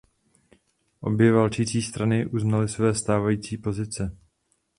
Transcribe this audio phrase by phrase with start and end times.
[0.99, 4.17] Obě válčící strany uznaly své stávající pozice.